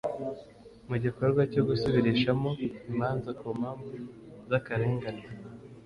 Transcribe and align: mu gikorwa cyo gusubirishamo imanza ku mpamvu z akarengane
mu 0.89 0.95
gikorwa 1.03 1.41
cyo 1.53 1.61
gusubirishamo 1.69 2.49
imanza 2.91 3.29
ku 3.39 3.47
mpamvu 3.59 3.91
z 4.49 4.51
akarengane 4.57 5.23